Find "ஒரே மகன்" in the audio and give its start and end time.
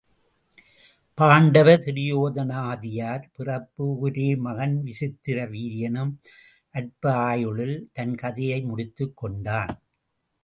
3.99-4.73